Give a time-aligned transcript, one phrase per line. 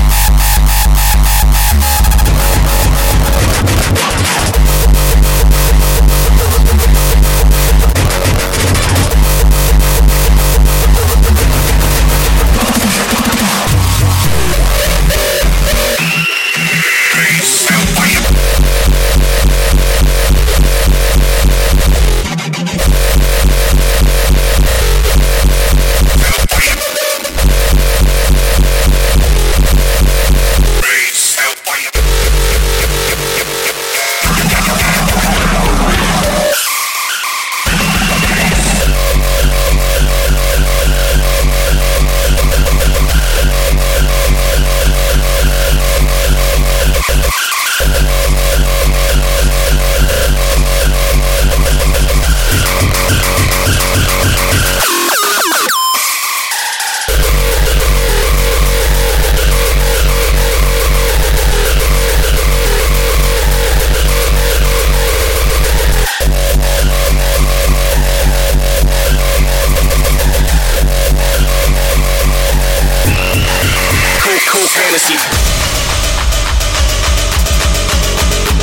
[0.00, 0.29] Bye.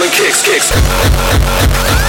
[0.00, 1.99] Adrenaline kicks, kicks.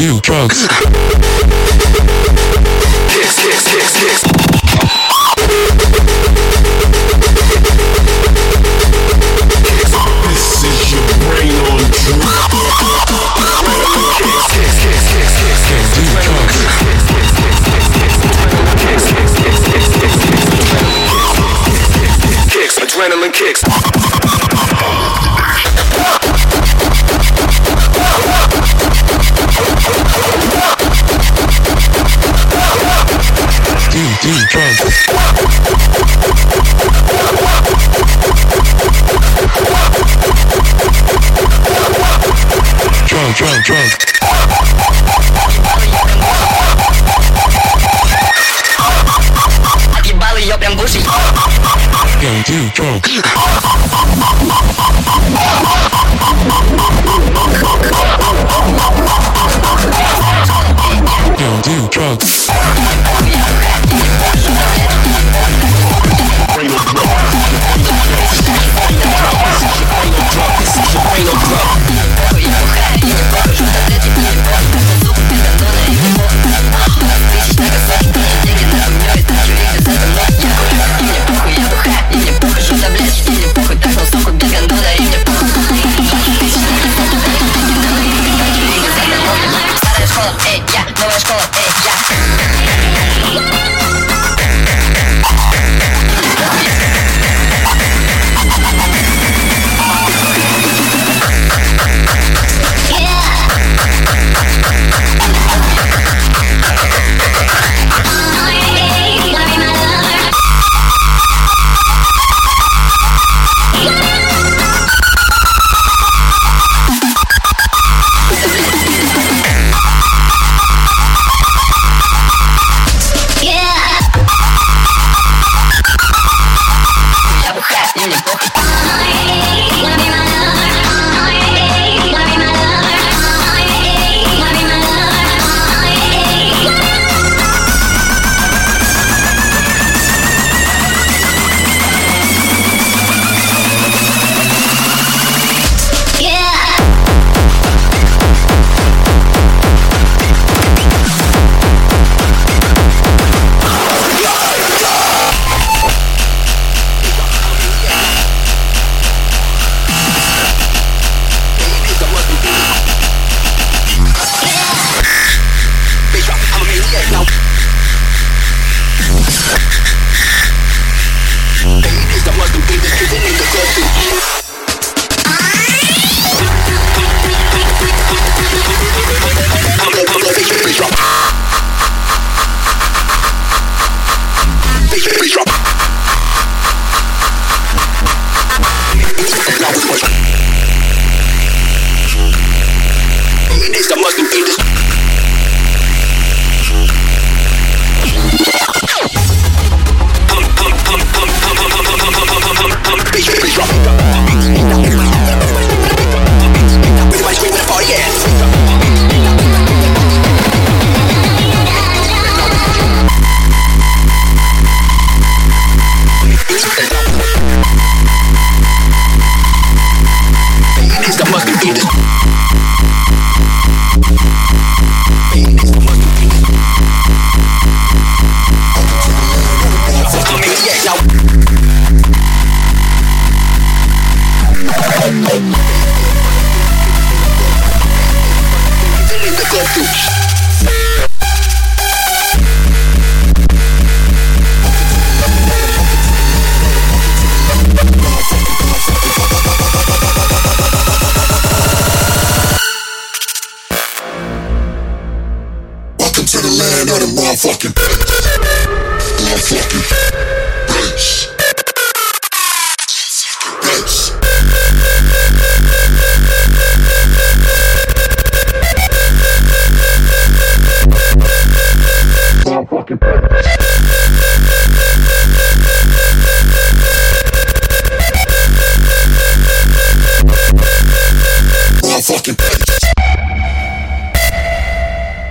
[0.00, 0.66] Do drugs.
[3.12, 4.22] Kicks, kicks, kicks, kicks.
[10.24, 12.48] This is your brain on drugs.
[15.68, 16.56] Can't do drugs.
[22.48, 24.19] Kicks, adrenaline kicks.
[43.60, 43.92] and drink.
[50.06, 50.48] You belly
[61.90, 62.22] drunk.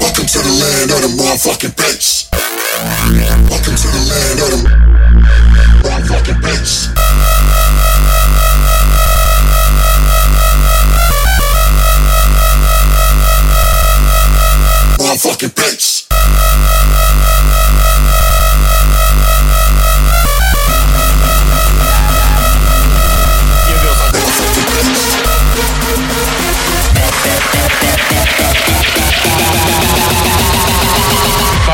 [0.02, 2.19] Welcome to the land of the motherfucking bass.
[2.78, 4.70] Welcome to the land of the
[5.82, 6.99] motherfucking bass.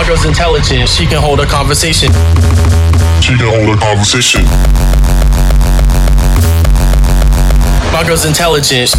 [0.05, 2.11] Girl's intelligent, she can hold a conversation.
[3.25, 4.45] She can hold a conversation.
[7.91, 8.89] My girl's intelligent.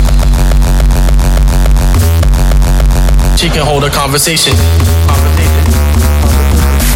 [3.39, 4.53] She can hold a conversation.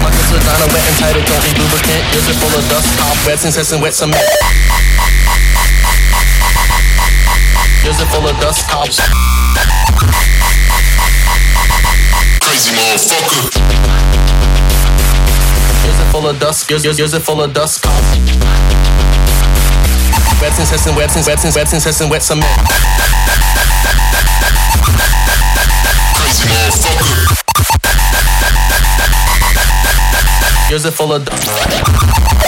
[0.02, 2.02] My girl's vagina wet and tight, it don't need lubricant.
[2.18, 4.26] Is it full of dust, cobwebs, incessant wet cement?
[7.86, 8.98] Is it full of dust, cobs?
[12.60, 13.48] Crazy motherfucker.
[15.88, 16.70] Is it full of dust?
[16.70, 17.86] Is, is, is it full of dust?
[20.42, 22.44] Webs, incessant webs, webs, webs, incessant wet cement.
[26.20, 27.32] Crazy motherfucker.
[30.70, 32.39] Is it full of dust?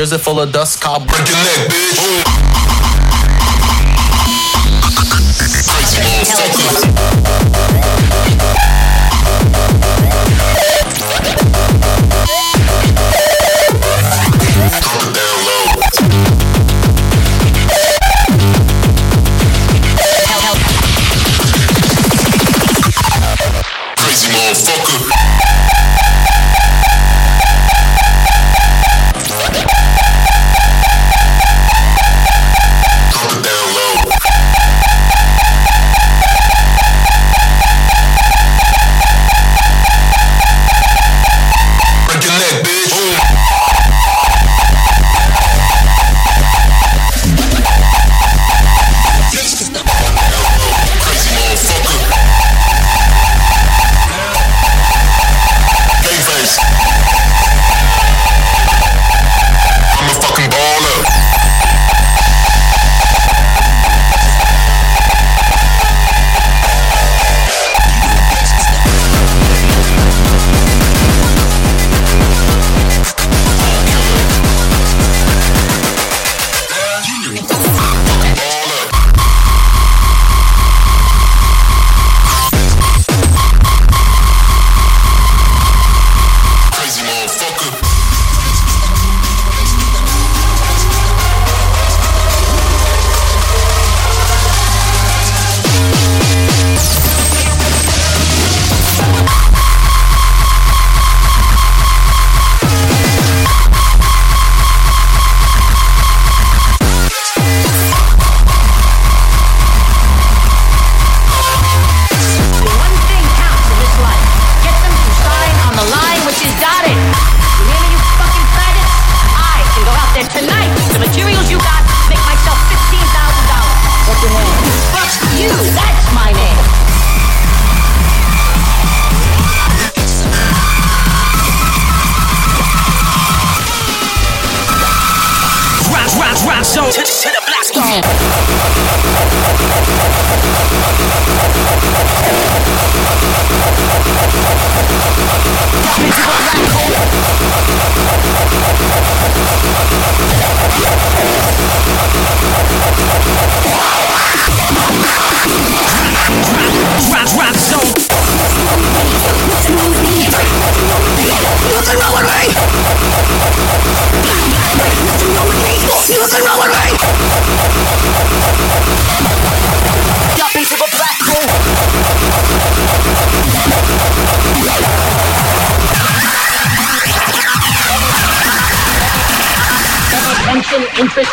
[0.00, 1.12] Yours is full of dust, cobwebs.
[1.12, 2.39] Break your neck, bitch.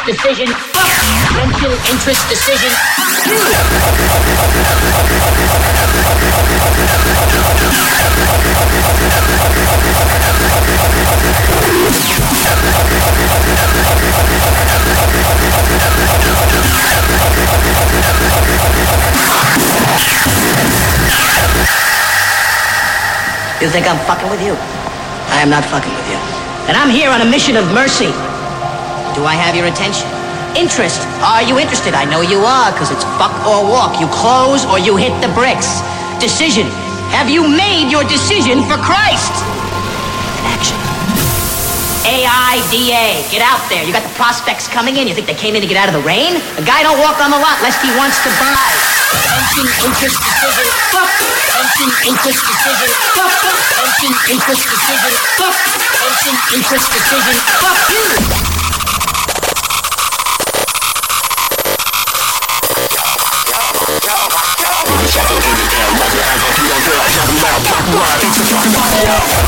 [0.08, 0.48] Decision.
[0.48, 2.72] Attention, interest, decision.
[23.60, 24.54] You think I'm fucking with you?
[25.28, 26.16] I am not fucking with you.
[26.70, 28.14] And I'm here on a mission of mercy.
[29.18, 30.06] Do I have your attention?
[30.54, 31.02] Interest.
[31.26, 31.98] Are you interested?
[31.98, 33.98] I know you are, because it's fuck or walk.
[33.98, 35.82] You close or you hit the bricks.
[36.22, 36.70] Decision.
[37.10, 39.34] Have you made your decision for Christ?
[40.54, 40.78] Action.
[42.06, 43.26] AIDA.
[43.34, 43.82] Get out there.
[43.82, 45.10] You got the prospects coming in.
[45.10, 46.38] You think they came in to get out of the rain?
[46.62, 48.70] A guy don't walk on the lot lest he wants to buy.
[49.18, 50.68] Attention, interest, decision.
[50.94, 51.10] Fuck.
[51.58, 52.90] Attention, interest, decision.
[53.18, 53.34] Fuck.
[53.34, 55.14] Attention, interest, decision.
[55.42, 55.58] Fuck.
[56.06, 57.36] Attention, interest, decision.
[57.66, 58.47] Fuck you.
[65.08, 69.48] Fucking in a hammer You don't care, I'm loud Pop ride, it's a right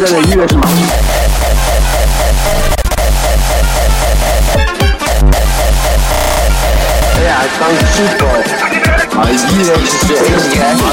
[0.00, 0.62] 这个音乐是吗？
[7.16, 8.24] 哎呀，当主播，
[9.20, 10.24] 啊，依然是这样，
[10.80, 10.88] 啊，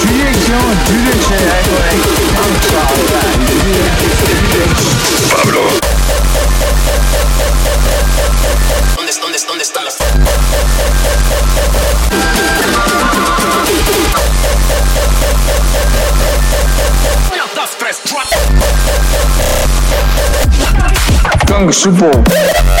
[0.00, 0.48] 直接行，
[0.86, 1.92] 直接，哎，
[2.34, 2.64] 当主，
[21.64, 22.73] Kung Shubo.